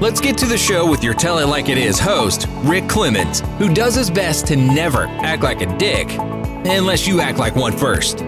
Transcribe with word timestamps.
Let's 0.00 0.20
get 0.20 0.38
to 0.38 0.46
the 0.46 0.56
show 0.56 0.88
with 0.88 1.02
your 1.02 1.12
Tell 1.12 1.38
It 1.38 1.48
Like 1.48 1.68
It 1.68 1.76
Is 1.76 1.98
host, 1.98 2.46
Rick 2.58 2.88
Clemens, 2.88 3.40
who 3.58 3.74
does 3.74 3.96
his 3.96 4.12
best 4.12 4.46
to 4.46 4.54
never 4.54 5.06
act 5.06 5.42
like 5.42 5.60
a 5.60 5.76
dick, 5.76 6.06
unless 6.66 7.08
you 7.08 7.20
act 7.20 7.36
like 7.38 7.56
one 7.56 7.76
first. 7.76 8.20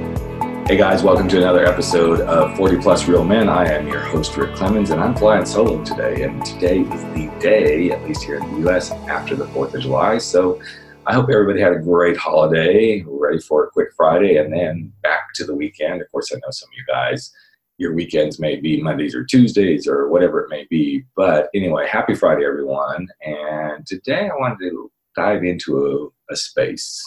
Hey 0.67 0.77
guys, 0.77 1.05
welcome 1.05 1.29
to 1.29 1.39
another 1.39 1.65
episode 1.65 2.23
of 2.23 2.57
40 2.57 2.79
Plus 2.79 3.07
Real 3.07 3.25
Men. 3.25 3.49
I 3.49 3.71
am 3.71 3.87
your 3.87 4.01
host, 4.01 4.37
Rick 4.37 4.57
Clemens, 4.57 4.91
and 4.91 5.01
I'm 5.01 5.15
flying 5.15 5.47
solo 5.47 5.85
today. 5.85 6.25
And 6.25 6.45
today 6.45 6.81
is 6.81 7.05
the 7.15 7.31
day, 7.39 7.93
at 7.93 8.03
least 8.03 8.25
here 8.25 8.39
in 8.39 8.51
the 8.61 8.69
US, 8.69 8.91
after 8.91 9.37
the 9.37 9.47
4th 9.47 9.73
of 9.73 9.83
July. 9.83 10.19
So 10.19 10.61
I 11.07 11.15
hope 11.15 11.29
everybody 11.31 11.61
had 11.61 11.73
a 11.73 11.79
great 11.79 12.17
holiday, 12.17 13.05
ready 13.07 13.39
for 13.39 13.67
a 13.67 13.71
quick 13.71 13.91
Friday, 13.97 14.39
and 14.39 14.53
then 14.53 14.93
back 15.05 15.33
to 15.35 15.45
the 15.45 15.55
weekend. 15.55 16.03
Of 16.03 16.11
course, 16.11 16.33
I 16.33 16.39
know 16.39 16.51
some 16.51 16.69
of 16.69 16.75
you 16.77 16.85
guys 16.93 17.33
your 17.81 17.95
weekends 17.95 18.39
may 18.39 18.57
be 18.57 18.83
Mondays 18.83 19.15
or 19.15 19.25
Tuesdays 19.25 19.89
or 19.89 20.11
whatever 20.11 20.41
it 20.41 20.51
may 20.51 20.67
be. 20.69 21.03
But 21.17 21.49
anyway, 21.55 21.89
happy 21.89 22.15
Friday, 22.15 22.45
everyone. 22.45 23.09
And 23.23 23.87
today 23.87 24.29
I 24.29 24.39
wanted 24.39 24.59
to 24.69 24.93
dive 25.17 25.45
into 25.45 26.13
a, 26.29 26.33
a, 26.33 26.37
space. 26.37 27.03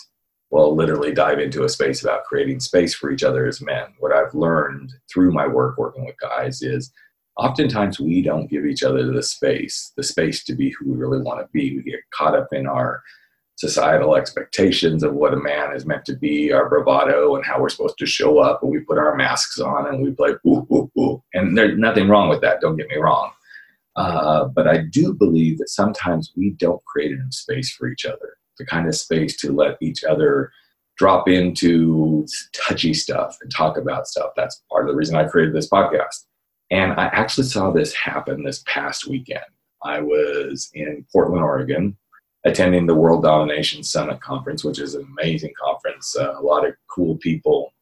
Well, 0.50 0.76
literally 0.76 1.14
dive 1.14 1.38
into 1.38 1.64
a 1.64 1.70
space 1.70 2.02
about 2.02 2.24
creating 2.24 2.60
space 2.60 2.96
for 2.96 3.12
each 3.12 3.24
other 3.24 3.46
as 3.46 3.62
men. 3.62 3.86
What 4.00 4.14
I've 4.14 4.34
learned 4.34 4.92
through 5.14 5.32
my 5.32 5.46
work 5.46 5.78
working 5.78 6.08
with 6.08 6.16
guys 6.20 6.64
is 6.64 6.92
oftentimes 7.38 8.00
we 8.00 8.24
don't 8.24 8.50
give 8.50 8.66
each 8.66 8.82
other 8.82 9.12
the 9.12 9.22
space, 9.22 9.92
the 9.96 10.04
space 10.04 10.44
to 10.46 10.56
be 10.56 10.72
who 10.72 10.92
we 10.92 10.98
really 10.98 11.22
want 11.22 11.40
to 11.40 11.48
be. 11.54 11.78
We 11.78 11.84
get 11.84 12.00
caught 12.12 12.36
up 12.36 12.48
in 12.52 12.66
our 12.66 13.04
societal 13.64 14.18
expectations 14.18 15.04
of 15.04 15.14
what 15.14 15.34
a 15.34 15.38
man 15.38 15.74
is 15.74 15.86
meant 15.86 16.04
to 16.04 16.18
be, 16.18 16.52
our 16.52 16.68
bravado, 16.68 17.36
and 17.38 17.46
how 17.46 17.62
we're 17.62 17.70
supposed 17.70 17.98
to 17.98 18.06
show 18.06 18.40
up. 18.40 18.62
And 18.62 18.70
we 18.70 18.82
put 18.82 18.98
our 18.98 19.16
masks 19.16 19.58
on 19.58 19.88
and 19.88 20.04
we 20.04 20.12
play 20.12 20.32
ooh, 20.46 20.68
ooh, 20.70 20.92
ooh. 21.00 21.24
And 21.34 21.58
there's 21.58 21.78
nothing 21.78 22.10
wrong 22.10 22.28
with 22.28 22.42
that, 22.42 22.60
don't 22.60 22.76
get 22.76 22.90
me 22.90 22.98
wrong. 22.98 23.32
Uh, 23.96 24.46
but 24.46 24.68
I 24.68 24.80
do 24.80 25.14
believe 25.14 25.60
that 25.60 25.70
sometimes 25.70 26.34
we 26.36 26.50
don't 26.50 26.84
create 26.84 27.14
enough 27.14 27.34
space 27.34 27.72
for 27.72 27.88
each 27.88 28.06
other, 28.06 28.38
the 28.58 28.66
kind 28.66 28.86
of 28.88 28.96
space 28.96 29.38
to 29.38 29.54
let 29.54 29.78
each 29.82 30.04
other 30.04 30.52
drop 30.98 31.30
into 31.30 32.28
touchy 32.52 32.94
stuff 32.94 33.38
and 33.42 33.50
talk 33.50 33.78
about 33.78 34.08
stuff. 34.08 34.32
That's 34.36 34.62
part 34.70 34.84
of 34.84 34.90
the 34.90 34.98
reason 34.98 35.16
I 35.16 35.24
created 35.24 35.56
this 35.56 35.70
podcast. 35.70 36.26
And 36.70 36.92
I 37.00 37.06
actually 37.06 37.48
saw 37.48 37.72
this 37.72 37.94
happen 37.94 38.44
this 38.44 38.62
past 38.68 39.08
weekend. 39.08 39.46
I 39.84 40.02
was 40.02 40.70
in 40.74 41.06
Portland, 41.14 41.44
Oregon, 41.44 41.96
attending 42.46 42.86
the 42.86 42.96
World 42.96 43.24
Domination 43.24 43.84
Summit 43.84 44.22
conference, 44.22 44.64
which 44.64 44.80
is 44.80 44.96
an 44.96 45.08
amazing 45.18 45.54
conference. 45.62 46.16
Uh, 46.18 46.34
a 46.38 46.42
lot 46.42 46.68
of 46.68 46.76
cool 46.90 47.18
people. 47.18 47.74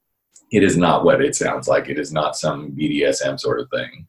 It 0.51 0.63
is 0.63 0.77
not 0.77 1.03
what 1.03 1.21
it 1.21 1.35
sounds 1.35 1.67
like. 1.67 1.89
It 1.89 1.97
is 1.97 2.11
not 2.11 2.35
some 2.35 2.71
BDSM 2.71 3.39
sort 3.39 3.59
of 3.59 3.69
thing, 3.69 4.07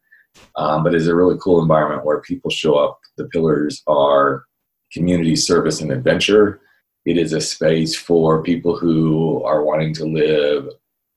um, 0.57 0.83
but 0.83 0.95
it's 0.95 1.07
a 1.07 1.15
really 1.15 1.39
cool 1.41 1.63
environment 1.63 2.05
where 2.05 2.21
people 2.21 2.51
show 2.51 2.75
up. 2.75 3.01
The 3.17 3.29
pillars 3.29 3.83
are 3.87 4.45
community 4.93 5.37
service 5.37 5.81
and 5.81 5.93
adventure. 5.93 6.61
It 7.05 7.17
is 7.17 7.33
a 7.33 7.41
space 7.41 7.97
for 7.97 8.43
people 8.43 8.77
who 8.77 9.43
are 9.45 9.65
wanting 9.65 9.95
to 9.95 10.05
live 10.05 10.69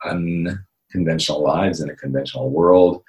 unconventional 0.05 1.43
lives 1.43 1.81
in 1.81 1.89
a 1.89 1.95
conventional 1.95 2.49
world, 2.49 3.03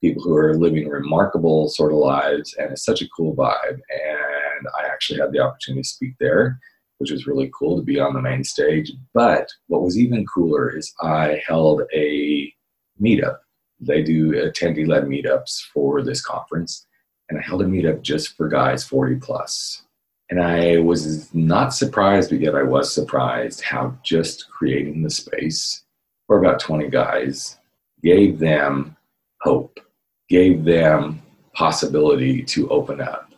people 0.00 0.22
who 0.22 0.36
are 0.36 0.56
living 0.56 0.88
remarkable 0.88 1.68
sort 1.68 1.92
of 1.92 1.98
lives, 1.98 2.54
and 2.54 2.72
it's 2.72 2.84
such 2.84 3.02
a 3.02 3.08
cool 3.08 3.34
vibe. 3.34 3.72
And 3.72 4.39
and 4.60 4.68
I 4.78 4.86
actually 4.86 5.18
had 5.18 5.32
the 5.32 5.40
opportunity 5.40 5.82
to 5.82 5.88
speak 5.88 6.14
there, 6.20 6.60
which 6.98 7.10
was 7.10 7.26
really 7.26 7.50
cool 7.58 7.76
to 7.76 7.82
be 7.82 7.98
on 7.98 8.12
the 8.14 8.20
main 8.20 8.44
stage. 8.44 8.92
But 9.14 9.48
what 9.66 9.82
was 9.82 9.98
even 9.98 10.26
cooler 10.26 10.76
is 10.76 10.92
I 11.02 11.42
held 11.46 11.82
a 11.94 12.52
meetup. 13.02 13.38
They 13.80 14.02
do 14.02 14.32
attendee 14.32 14.86
led 14.86 15.04
meetups 15.04 15.62
for 15.72 16.02
this 16.02 16.20
conference, 16.20 16.86
and 17.28 17.38
I 17.38 17.42
held 17.42 17.62
a 17.62 17.64
meetup 17.64 18.02
just 18.02 18.36
for 18.36 18.48
guys 18.48 18.84
40 18.84 19.16
plus. 19.16 19.82
And 20.28 20.40
I 20.40 20.76
was 20.76 21.34
not 21.34 21.74
surprised, 21.74 22.30
but 22.30 22.40
yet 22.40 22.54
I 22.54 22.62
was 22.62 22.94
surprised 22.94 23.62
how 23.62 23.96
just 24.04 24.48
creating 24.50 25.02
the 25.02 25.10
space 25.10 25.82
for 26.26 26.38
about 26.38 26.60
20 26.60 26.88
guys 26.88 27.56
gave 28.02 28.38
them 28.38 28.96
hope, 29.40 29.80
gave 30.28 30.64
them 30.64 31.20
possibility 31.54 32.42
to 32.42 32.68
open 32.68 33.00
up 33.00 33.29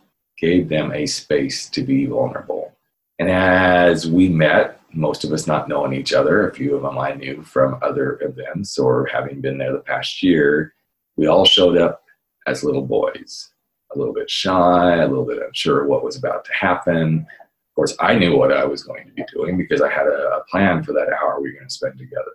gave 0.43 0.67
them 0.67 0.91
a 0.91 1.05
space 1.05 1.69
to 1.69 1.81
be 1.81 2.05
vulnerable. 2.05 2.75
And 3.17 3.29
as 3.29 4.09
we 4.09 4.27
met, 4.27 4.81
most 4.91 5.23
of 5.23 5.31
us 5.31 5.47
not 5.47 5.69
knowing 5.69 5.93
each 5.93 6.11
other, 6.11 6.49
a 6.49 6.53
few 6.53 6.75
of 6.75 6.81
them 6.81 6.97
I 6.97 7.13
knew 7.13 7.41
from 7.43 7.79
other 7.81 8.19
events 8.21 8.77
or 8.77 9.05
having 9.05 9.39
been 9.39 9.57
there 9.57 9.71
the 9.71 9.79
past 9.79 10.21
year, 10.21 10.73
we 11.15 11.27
all 11.27 11.45
showed 11.45 11.77
up 11.77 12.03
as 12.45 12.61
little 12.61 12.85
boys, 12.85 13.53
a 13.95 13.97
little 13.97 14.13
bit 14.13 14.29
shy, 14.29 14.97
a 14.97 15.07
little 15.07 15.25
bit 15.25 15.41
unsure 15.41 15.87
what 15.87 16.03
was 16.03 16.17
about 16.17 16.43
to 16.43 16.53
happen. 16.53 17.19
Of 17.19 17.75
course, 17.75 17.95
I 18.01 18.15
knew 18.15 18.35
what 18.35 18.51
I 18.51 18.65
was 18.65 18.83
going 18.83 19.05
to 19.07 19.13
be 19.13 19.23
doing 19.33 19.57
because 19.57 19.81
I 19.81 19.89
had 19.89 20.07
a, 20.07 20.41
plan 20.51 20.83
for 20.83 20.91
that 20.91 21.07
hour 21.09 21.39
we 21.39 21.49
were 21.49 21.55
going 21.55 21.69
to 21.69 21.73
spend 21.73 21.97
together. 21.97 22.33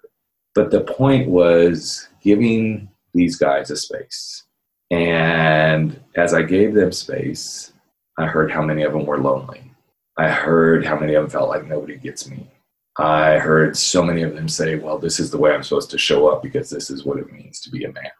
But 0.55 0.71
the 0.71 0.81
point 0.81 1.29
was 1.29 2.09
giving 2.23 2.89
these 3.13 3.37
guys 3.37 3.71
a 3.71 3.77
space. 3.77 4.45
And 4.91 6.01
as 6.17 6.33
I 6.33 6.43
gave 6.43 6.75
them 6.75 6.91
space, 6.91 7.75
I 8.19 8.27
heard 8.27 8.51
how 8.51 8.62
many 8.62 8.83
of 8.83 8.93
them 8.93 9.06
were 9.06 9.19
lonely. 9.19 9.73
I 10.17 10.29
heard 10.29 10.84
how 10.84 10.99
many 10.99 11.15
of 11.15 11.23
them 11.23 11.31
felt 11.31 11.49
like 11.49 11.65
nobody 11.65 11.97
gets 11.97 12.29
me. 12.29 12.51
I 12.99 13.39
heard 13.39 13.77
so 13.77 14.03
many 14.03 14.23
of 14.23 14.34
them 14.34 14.49
say, 14.49 14.75
well, 14.75 14.99
this 14.99 15.21
is 15.21 15.31
the 15.31 15.39
way 15.39 15.53
I'm 15.53 15.62
supposed 15.62 15.91
to 15.93 15.99
show 15.99 16.28
up 16.28 16.43
because 16.43 16.69
this 16.69 16.91
is 16.91 17.05
what 17.05 17.21
it 17.21 17.33
means 17.33 17.61
to 17.61 17.71
be 17.71 17.84
a 17.84 17.93
man. 17.93 18.11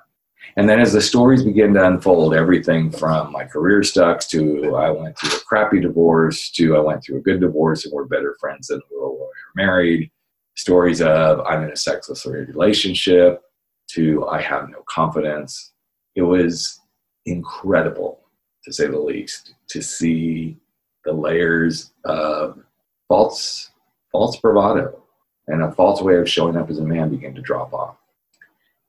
And 0.57 0.69
then 0.69 0.79
as 0.79 0.93
the 0.93 1.01
stories 1.01 1.43
begin 1.43 1.75
to 1.75 1.85
unfold, 1.85 2.33
everything 2.33 2.93
from 2.93 3.33
my 3.33 3.43
career 3.45 3.83
sucks 3.83 4.29
to 4.29 4.77
I 4.77 4.89
went 4.91 5.19
through 5.19 5.37
a 5.37 5.41
crappy 5.41 5.81
divorce 5.81 6.51
to 6.53 6.77
I 6.77 6.81
went 6.81 7.03
through 7.03 7.19
a 7.19 7.23
good 7.23 7.41
divorce 7.41 7.85
and 7.85 7.93
we're 7.93 8.05
better 8.05 8.37
friends 8.39 8.69
than 8.69 8.81
we 8.91 8.97
were 8.97 9.11
when 9.11 9.19
we 9.19 9.25
were 9.25 9.67
married, 9.67 10.13
stories 10.55 11.03
of 11.03 11.41
I'm 11.41 11.65
in 11.65 11.73
a 11.73 11.77
sexless 11.77 12.25
relationship 12.25 13.43
to 13.89 14.29
I 14.29 14.41
have 14.43 14.71
no 14.71 14.85
confidence. 14.89 15.73
It 16.15 16.23
was 16.23 16.81
incredible 17.27 18.28
to 18.69 18.75
say 18.75 18.87
the 18.87 19.01
least, 19.01 19.55
to 19.69 19.83
see 19.83 20.57
the 21.05 21.13
layers 21.13 21.93
of 22.05 22.63
false, 23.09 23.71
false 24.13 24.37
bravado 24.37 25.03
and 25.47 25.63
a 25.63 25.73
false 25.73 26.03
way 26.03 26.17
of 26.17 26.29
showing 26.29 26.57
up 26.57 26.69
as 26.69 26.79
a 26.79 26.85
man 26.85 27.09
begin 27.09 27.35
to 27.35 27.41
drop 27.41 27.73
off. 27.73 27.97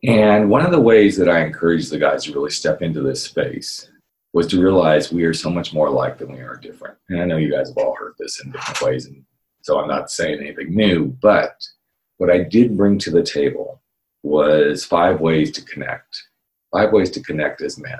And 0.04 0.50
one 0.50 0.66
of 0.66 0.72
the 0.72 0.82
ways 0.82 1.16
that 1.18 1.30
I 1.30 1.46
encourage 1.46 1.90
the 1.90 1.98
guys 1.98 2.26
to 2.26 2.34
really 2.34 2.52
step 2.52 2.82
into 2.82 3.02
this 3.02 3.24
space 3.24 3.90
was 4.34 4.48
to 4.48 4.62
realize 4.62 5.12
we 5.12 5.24
are 5.24 5.34
so 5.34 5.50
much 5.50 5.74
more 5.74 5.88
alike 5.88 6.18
than 6.18 6.34
we 6.34 6.42
are 6.42 6.58
different. 6.58 6.98
And 7.08 7.22
I 7.22 7.26
know 7.26 7.38
you 7.38 7.52
guys 7.52 7.70
have 7.70 7.78
all 7.78 7.96
heard 7.96 8.16
this 8.20 8.44
in 8.44 8.52
different 8.52 8.82
ways, 8.82 9.06
and 9.06 9.24
so 9.62 9.80
I'm 9.80 9.88
not 9.88 10.12
saying 10.12 10.40
anything 10.40 10.76
new, 10.76 11.06
but 11.22 11.66
what 12.18 12.30
I 12.30 12.44
did 12.44 12.78
bring 12.78 12.98
to 13.00 13.12
the 13.12 13.24
table 13.24 13.82
was 14.24 14.84
five 14.84 15.22
ways 15.22 15.52
to 15.54 15.62
connect, 15.64 16.22
five 16.72 16.92
ways 16.92 17.12
to 17.12 17.22
connect 17.22 17.62
as 17.62 17.80
men 17.80 18.00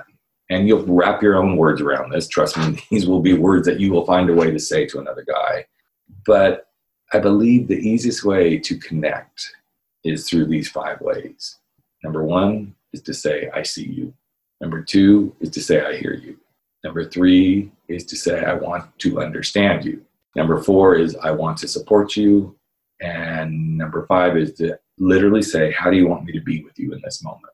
and 0.50 0.66
you'll 0.66 0.84
wrap 0.84 1.22
your 1.22 1.36
own 1.36 1.56
words 1.56 1.80
around 1.80 2.10
this. 2.10 2.28
Trust 2.28 2.58
me, 2.58 2.78
these 2.90 3.06
will 3.06 3.20
be 3.20 3.32
words 3.32 3.66
that 3.66 3.80
you 3.80 3.92
will 3.92 4.04
find 4.04 4.28
a 4.28 4.34
way 4.34 4.50
to 4.50 4.58
say 4.58 4.84
to 4.86 4.98
another 4.98 5.24
guy. 5.24 5.64
But 6.26 6.66
I 7.12 7.20
believe 7.20 7.68
the 7.68 7.78
easiest 7.78 8.24
way 8.24 8.58
to 8.58 8.76
connect 8.76 9.50
is 10.04 10.28
through 10.28 10.46
these 10.46 10.68
five 10.68 11.00
ways. 11.00 11.58
Number 12.02 12.24
one 12.24 12.74
is 12.92 13.02
to 13.02 13.14
say, 13.14 13.48
I 13.54 13.62
see 13.62 13.86
you. 13.86 14.12
Number 14.60 14.82
two 14.82 15.34
is 15.40 15.50
to 15.50 15.60
say, 15.60 15.84
I 15.84 15.96
hear 15.96 16.14
you. 16.14 16.36
Number 16.84 17.04
three 17.04 17.70
is 17.88 18.04
to 18.06 18.16
say, 18.16 18.44
I 18.44 18.54
want 18.54 18.98
to 19.00 19.20
understand 19.20 19.84
you. 19.84 20.02
Number 20.34 20.62
four 20.62 20.96
is, 20.96 21.16
I 21.16 21.30
want 21.30 21.58
to 21.58 21.68
support 21.68 22.16
you. 22.16 22.56
And 23.00 23.78
number 23.78 24.06
five 24.06 24.36
is 24.36 24.54
to 24.54 24.78
literally 24.98 25.42
say, 25.42 25.72
How 25.72 25.90
do 25.90 25.96
you 25.96 26.06
want 26.06 26.24
me 26.24 26.32
to 26.32 26.40
be 26.40 26.62
with 26.62 26.78
you 26.78 26.92
in 26.92 27.00
this 27.02 27.22
moment? 27.22 27.52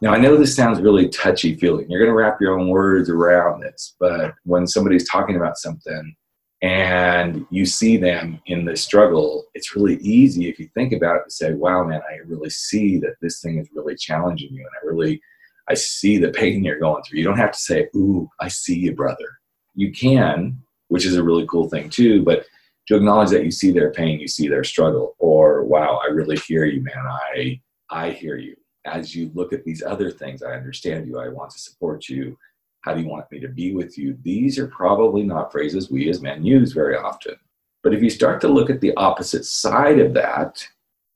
Now, 0.00 0.12
I 0.12 0.18
know 0.18 0.36
this 0.36 0.56
sounds 0.56 0.80
really 0.80 1.08
touchy 1.08 1.56
feeling. 1.56 1.90
You're 1.90 2.00
going 2.00 2.10
to 2.10 2.16
wrap 2.16 2.40
your 2.40 2.58
own 2.58 2.68
words 2.68 3.08
around 3.08 3.60
this, 3.60 3.94
but 3.98 4.34
when 4.44 4.66
somebody's 4.66 5.08
talking 5.08 5.36
about 5.36 5.56
something 5.56 6.14
and 6.62 7.46
you 7.50 7.66
see 7.66 7.96
them 7.96 8.40
in 8.46 8.64
the 8.64 8.76
struggle, 8.76 9.44
it's 9.54 9.76
really 9.76 9.96
easy 9.96 10.48
if 10.48 10.58
you 10.58 10.68
think 10.74 10.92
about 10.92 11.16
it 11.16 11.24
to 11.24 11.30
say, 11.30 11.52
wow, 11.54 11.84
man, 11.84 12.00
I 12.10 12.16
really 12.26 12.50
see 12.50 12.98
that 12.98 13.16
this 13.20 13.40
thing 13.40 13.58
is 13.58 13.68
really 13.74 13.96
challenging 13.96 14.52
you. 14.52 14.60
And 14.60 14.70
I 14.82 14.86
really, 14.86 15.20
I 15.68 15.74
see 15.74 16.18
the 16.18 16.30
pain 16.30 16.64
you're 16.64 16.78
going 16.78 17.02
through. 17.02 17.18
You 17.18 17.24
don't 17.24 17.38
have 17.38 17.52
to 17.52 17.60
say, 17.60 17.88
ooh, 17.94 18.28
I 18.40 18.48
see 18.48 18.78
you, 18.78 18.94
brother. 18.94 19.40
You 19.74 19.92
can, 19.92 20.58
which 20.88 21.04
is 21.04 21.16
a 21.16 21.22
really 21.22 21.46
cool 21.46 21.68
thing 21.68 21.90
too, 21.90 22.22
but 22.22 22.46
to 22.86 22.96
acknowledge 22.96 23.30
that 23.30 23.44
you 23.44 23.50
see 23.50 23.70
their 23.70 23.90
pain, 23.90 24.20
you 24.20 24.28
see 24.28 24.48
their 24.48 24.64
struggle, 24.64 25.14
or 25.18 25.64
wow, 25.64 26.00
I 26.02 26.08
really 26.08 26.36
hear 26.36 26.64
you, 26.64 26.82
man. 26.82 27.04
I 27.06 27.60
I 27.90 28.10
hear 28.10 28.36
you. 28.36 28.56
As 28.84 29.14
you 29.14 29.30
look 29.34 29.52
at 29.52 29.64
these 29.64 29.82
other 29.82 30.10
things, 30.10 30.42
I 30.42 30.52
understand 30.52 31.06
you. 31.06 31.18
I 31.18 31.28
want 31.28 31.50
to 31.52 31.58
support 31.58 32.08
you. 32.08 32.36
How 32.82 32.94
do 32.94 33.00
you 33.00 33.08
want 33.08 33.30
me 33.32 33.40
to 33.40 33.48
be 33.48 33.74
with 33.74 33.96
you? 33.96 34.18
These 34.22 34.58
are 34.58 34.66
probably 34.66 35.22
not 35.22 35.50
phrases 35.50 35.90
we 35.90 36.10
as 36.10 36.20
men 36.20 36.44
use 36.44 36.72
very 36.72 36.96
often. 36.96 37.36
But 37.82 37.94
if 37.94 38.02
you 38.02 38.10
start 38.10 38.40
to 38.42 38.48
look 38.48 38.68
at 38.68 38.80
the 38.80 38.94
opposite 38.96 39.44
side 39.44 39.98
of 39.98 40.12
that, 40.14 40.66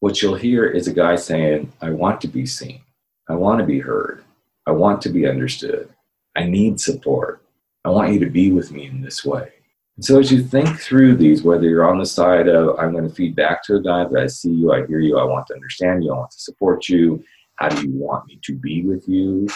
what 0.01 0.23
you'll 0.23 0.35
hear 0.35 0.67
is 0.67 0.87
a 0.87 0.93
guy 0.93 1.17
saying, 1.17 1.73
I 1.83 1.91
want 1.91 2.21
to 2.23 2.29
be 2.29 2.47
seen. 2.47 2.81
I 3.29 3.35
want 3.35 3.59
to 3.61 3.67
be 3.67 3.81
heard. 3.81 4.25
I 4.67 4.71
want 4.71 5.03
to 5.03 5.09
be 5.09 5.27
understood. 5.27 5.91
I 6.37 6.45
need 6.45 6.81
support. 6.81 7.43
I 7.85 7.91
want 7.91 8.13
you 8.13 8.21
to 8.21 8.31
be 8.31 8.53
with 8.53 8.71
me 8.71 8.87
in 8.87 9.03
this 9.03 9.25
way. 9.25 9.51
And 9.97 10.05
so 10.05 10.21
as 10.21 10.31
you 10.31 10.43
think 10.43 10.79
through 10.79 11.17
these, 11.17 11.43
whether 11.43 11.65
you're 11.65 11.89
on 11.89 11.99
the 11.99 12.07
side 12.07 12.49
of, 12.49 12.79
I'm 12.79 12.93
going 12.93 13.09
to 13.09 13.15
feed 13.15 13.35
back 13.35 13.65
to 13.65 13.77
a 13.77 13.83
guy 13.83 14.05
that 14.05 14.23
I 14.23 14.27
see 14.27 14.51
you, 14.51 14.73
I 14.73 14.87
hear 14.87 15.01
you, 15.01 15.19
I 15.19 15.25
want 15.25 15.49
to 15.49 15.55
understand 15.55 16.05
you, 16.05 16.13
I 16.13 16.19
want 16.19 16.31
to 16.31 16.41
support 16.41 16.89
you, 16.89 17.25
how 17.59 17.69
do 17.69 17.83
you 17.83 17.93
want 17.93 18.27
me 18.27 18.39
to 18.45 18.55
be 18.55 18.85
with 18.85 19.09
you? 19.09 19.49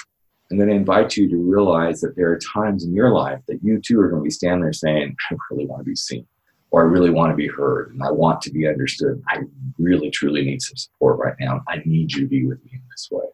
I'm 0.51 0.57
going 0.57 0.69
to 0.69 0.75
invite 0.75 1.17
you 1.17 1.31
to 1.31 1.37
realize 1.37 2.01
that 2.01 2.17
there 2.17 2.31
are 2.31 2.39
times 2.39 2.85
in 2.85 2.93
your 2.95 3.11
life 3.11 3.41
that 3.47 3.61
you 3.63 3.81
too 3.81 3.99
are 4.01 4.09
going 4.09 4.21
to 4.21 4.25
be 4.25 4.31
standing 4.31 4.63
there 4.63 4.73
saying, 4.73 5.17
I 5.31 5.37
really 5.51 5.67
want 5.67 5.81
to 5.81 5.85
be 5.85 5.95
seen, 5.95 6.27
or 6.73 6.83
I 6.83 6.85
really 6.87 7.11
want 7.11 7.31
to 7.31 7.37
be 7.37 7.47
heard, 7.47 7.93
and 7.93 8.03
I 8.03 8.11
want 8.11 8.43
to 8.43 8.51
be 8.51 8.67
understood. 8.67 9.23
I 9.29 9.39
really, 9.79 10.11
truly 10.11 10.45
need 10.45 10.61
some 10.61 10.77
support 10.77 11.19
right 11.21 11.37
now. 11.39 11.63
I 11.69 11.81
need 11.87 12.13
you 12.13 12.23
to 12.23 12.27
be 12.27 12.45
with 12.45 12.63
me 12.65 12.73
in 12.75 12.83
this 12.91 13.09
way. 13.11 13.25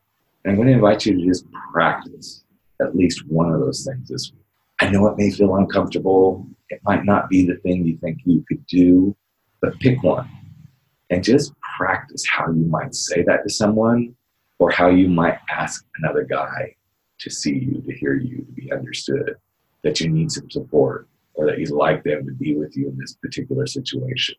And 0.44 0.52
I'm 0.52 0.56
going 0.56 0.68
to 0.68 0.74
invite 0.74 1.06
you 1.06 1.16
to 1.16 1.26
just 1.26 1.46
practice 1.72 2.44
at 2.80 2.94
least 2.94 3.26
one 3.26 3.50
of 3.50 3.60
those 3.60 3.84
things 3.84 4.08
this 4.08 4.30
week. 4.32 4.44
I 4.80 4.90
know 4.90 5.06
it 5.08 5.16
may 5.16 5.30
feel 5.30 5.56
uncomfortable. 5.56 6.46
It 6.68 6.80
might 6.84 7.04
not 7.04 7.30
be 7.30 7.46
the 7.46 7.56
thing 7.56 7.84
you 7.84 7.96
think 7.96 8.18
you 8.24 8.44
could 8.46 8.64
do, 8.66 9.16
but 9.60 9.78
pick 9.80 10.02
one 10.02 10.30
and 11.10 11.24
just 11.24 11.52
practice 11.76 12.24
how 12.26 12.46
you 12.48 12.66
might 12.66 12.94
say 12.94 13.22
that 13.22 13.42
to 13.42 13.50
someone 13.50 14.14
or 14.58 14.70
how 14.70 14.88
you 14.88 15.08
might 15.08 15.38
ask 15.48 15.84
another 15.98 16.24
guy 16.24 16.74
to 17.18 17.30
see 17.30 17.54
you, 17.54 17.82
to 17.86 17.92
hear 17.94 18.14
you, 18.14 18.38
to 18.38 18.52
be 18.52 18.72
understood, 18.72 19.36
that 19.82 20.00
you 20.00 20.08
need 20.08 20.30
some 20.30 20.50
support 20.50 21.08
or 21.34 21.46
that 21.46 21.58
you'd 21.58 21.70
like 21.70 22.02
them 22.04 22.26
to 22.26 22.32
be 22.32 22.56
with 22.56 22.76
you 22.76 22.88
in 22.88 22.98
this 22.98 23.14
particular 23.14 23.66
situation. 23.66 24.34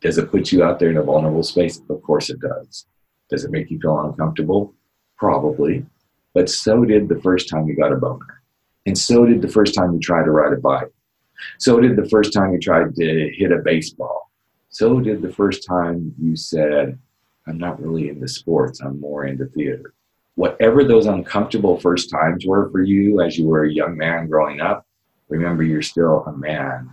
Does 0.00 0.18
it 0.18 0.30
put 0.30 0.50
you 0.50 0.64
out 0.64 0.78
there 0.78 0.90
in 0.90 0.96
a 0.96 1.02
vulnerable 1.02 1.44
space? 1.44 1.80
Of 1.88 2.02
course 2.02 2.30
it 2.30 2.40
does. 2.40 2.86
Does 3.30 3.44
it 3.44 3.52
make 3.52 3.70
you 3.70 3.78
feel 3.80 4.00
uncomfortable? 4.00 4.74
Probably. 5.16 5.86
But 6.34 6.50
so 6.50 6.84
did 6.84 7.08
the 7.08 7.20
first 7.20 7.48
time 7.48 7.68
you 7.68 7.76
got 7.76 7.92
a 7.92 7.96
boner. 7.96 8.42
And 8.86 8.98
so 8.98 9.24
did 9.24 9.40
the 9.42 9.48
first 9.48 9.74
time 9.74 9.92
you 9.92 10.00
tried 10.00 10.24
to 10.24 10.32
ride 10.32 10.52
a 10.52 10.60
bike. 10.60 10.90
So 11.58 11.78
did 11.78 11.96
the 11.96 12.08
first 12.08 12.32
time 12.32 12.52
you 12.52 12.58
tried 12.58 12.94
to 12.96 13.32
hit 13.36 13.52
a 13.52 13.58
baseball. 13.58 14.30
So 14.70 15.00
did 15.00 15.22
the 15.22 15.32
first 15.32 15.66
time 15.66 16.14
you 16.20 16.34
said, 16.34 16.98
I'm 17.46 17.58
not 17.58 17.80
really 17.82 18.08
into 18.08 18.28
sports, 18.28 18.80
I'm 18.80 19.00
more 19.00 19.26
into 19.26 19.46
theater. 19.46 19.94
Whatever 20.34 20.84
those 20.84 21.06
uncomfortable 21.06 21.78
first 21.78 22.10
times 22.10 22.46
were 22.46 22.70
for 22.70 22.82
you 22.82 23.20
as 23.20 23.36
you 23.36 23.46
were 23.46 23.64
a 23.64 23.72
young 23.72 23.96
man 23.96 24.28
growing 24.28 24.60
up, 24.60 24.86
remember 25.28 25.62
you're 25.62 25.82
still 25.82 26.24
a 26.26 26.32
man 26.32 26.90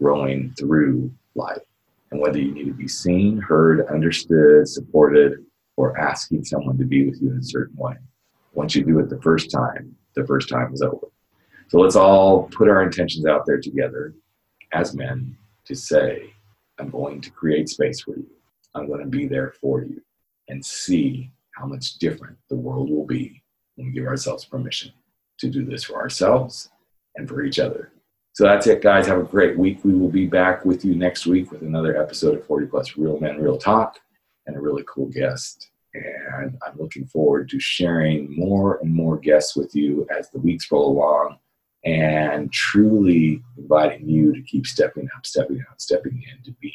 growing 0.00 0.52
through 0.58 1.12
life. 1.34 1.62
And 2.10 2.20
whether 2.20 2.38
you 2.38 2.52
need 2.52 2.66
to 2.66 2.72
be 2.72 2.88
seen, 2.88 3.38
heard, 3.38 3.86
understood, 3.86 4.66
supported, 4.66 5.44
or 5.76 5.98
asking 5.98 6.44
someone 6.44 6.76
to 6.78 6.84
be 6.84 7.08
with 7.08 7.22
you 7.22 7.30
in 7.30 7.38
a 7.38 7.42
certain 7.42 7.76
way. 7.76 7.94
Once 8.54 8.74
you 8.74 8.84
do 8.84 8.98
it 8.98 9.08
the 9.08 9.22
first 9.22 9.50
time, 9.50 9.94
the 10.14 10.26
first 10.26 10.48
time 10.48 10.74
is 10.74 10.82
over. 10.82 11.06
So 11.68 11.78
let's 11.78 11.94
all 11.94 12.48
put 12.48 12.68
our 12.68 12.82
intentions 12.82 13.26
out 13.26 13.46
there 13.46 13.60
together 13.60 14.14
as 14.72 14.94
men 14.94 15.36
to 15.66 15.74
say, 15.76 16.34
I'm 16.78 16.90
going 16.90 17.20
to 17.20 17.30
create 17.30 17.68
space 17.68 18.00
for 18.00 18.16
you. 18.16 18.26
I'm 18.74 18.86
going 18.86 19.00
to 19.00 19.06
be 19.06 19.26
there 19.26 19.54
for 19.60 19.82
you 19.82 20.00
and 20.48 20.64
see 20.64 21.32
how 21.54 21.66
much 21.66 21.94
different 21.98 22.36
the 22.48 22.56
world 22.56 22.90
will 22.90 23.06
be 23.06 23.42
when 23.76 23.88
we 23.88 23.92
give 23.92 24.06
ourselves 24.06 24.44
permission 24.44 24.92
to 25.38 25.48
do 25.48 25.64
this 25.64 25.84
for 25.84 25.96
ourselves 25.96 26.70
and 27.16 27.28
for 27.28 27.42
each 27.42 27.58
other. 27.58 27.92
So 28.32 28.44
that's 28.44 28.66
it, 28.66 28.82
guys. 28.82 29.06
Have 29.06 29.18
a 29.18 29.24
great 29.24 29.58
week. 29.58 29.84
We 29.84 29.94
will 29.94 30.08
be 30.08 30.26
back 30.26 30.64
with 30.64 30.84
you 30.84 30.94
next 30.94 31.26
week 31.26 31.50
with 31.50 31.62
another 31.62 32.00
episode 32.00 32.38
of 32.38 32.46
40 32.46 32.66
Plus 32.66 32.96
Real 32.96 33.18
Men, 33.18 33.40
Real 33.40 33.58
Talk 33.58 33.98
and 34.46 34.56
a 34.56 34.60
really 34.60 34.84
cool 34.88 35.06
guest. 35.06 35.70
And 35.94 36.56
I'm 36.64 36.78
looking 36.78 37.06
forward 37.06 37.48
to 37.50 37.58
sharing 37.58 38.36
more 38.38 38.78
and 38.78 38.94
more 38.94 39.18
guests 39.18 39.56
with 39.56 39.74
you 39.74 40.06
as 40.16 40.30
the 40.30 40.38
weeks 40.38 40.70
roll 40.70 40.92
along 40.92 41.38
and 41.84 42.52
truly 42.52 43.42
inviting 43.56 44.08
you 44.08 44.32
to 44.34 44.42
keep 44.42 44.66
stepping 44.66 45.08
up, 45.16 45.26
stepping 45.26 45.64
out, 45.68 45.80
stepping 45.80 46.22
in 46.30 46.44
to 46.44 46.52
being 46.60 46.72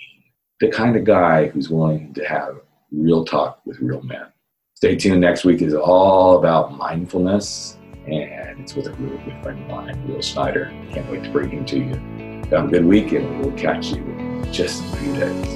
the 0.60 0.70
kind 0.70 0.96
of 0.96 1.04
guy 1.04 1.48
who's 1.48 1.70
willing 1.70 2.14
to 2.14 2.24
have 2.26 2.62
real 2.92 3.26
talk 3.26 3.60
with 3.66 3.80
real 3.80 4.02
men. 4.04 4.28
Stay 4.76 4.96
tuned. 4.96 5.22
Next 5.22 5.46
week 5.46 5.62
is 5.62 5.74
all 5.74 6.38
about 6.38 6.78
mindfulness, 6.78 7.78
and 8.06 8.60
it's 8.60 8.76
with 8.76 8.88
a 8.88 8.94
really 8.94 9.18
good 9.24 9.42
friend 9.44 9.62
of 9.62 9.68
mine, 9.70 10.08
Will 10.08 10.22
Schneider. 10.22 10.72
Can't 10.92 11.10
wait 11.12 11.24
to 11.24 11.32
bring 11.32 11.50
him 11.50 11.66
to 11.66 11.78
you. 11.78 12.50
Have 12.52 12.66
a 12.66 12.68
good 12.68 12.86
week, 12.86 13.12
and 13.12 13.40
we'll 13.42 13.58
catch 13.58 13.88
you 13.88 13.98
in 13.98 14.54
just 14.54 14.84
a 14.84 14.98
few 14.98 15.14
days. 15.14 15.56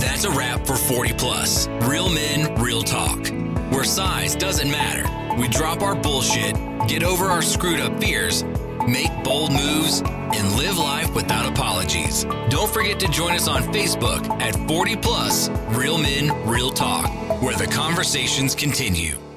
That's 0.00 0.24
a 0.24 0.30
wrap 0.30 0.66
for 0.66 0.76
40 0.76 1.14
Plus. 1.14 1.68
Real 1.82 2.08
men, 2.08 2.54
real 2.60 2.82
talk. 2.82 3.26
Where 3.72 3.84
size 3.84 4.36
doesn't 4.36 4.70
matter. 4.70 5.04
We 5.40 5.48
drop 5.48 5.82
our 5.82 5.94
bullshit, 5.94 6.54
get 6.88 7.02
over 7.02 7.26
our 7.26 7.42
screwed 7.42 7.80
up 7.80 7.98
fears, 8.00 8.42
make 8.88 9.12
bold 9.22 9.52
moves, 9.52 10.00
and 10.00 10.56
live 10.56 10.78
life 10.78 11.14
without 11.14 11.46
apologies. 11.46 12.24
Don't 12.48 12.72
forget 12.72 12.98
to 13.00 13.08
join 13.08 13.32
us 13.32 13.48
on 13.48 13.62
Facebook 13.64 14.28
at 14.40 14.54
40 14.68 14.96
Plus 14.96 15.48
Real 15.68 15.98
Men, 15.98 16.30
Real 16.46 16.70
Talk, 16.70 17.08
where 17.42 17.56
the 17.56 17.66
conversations 17.66 18.54
continue. 18.54 19.27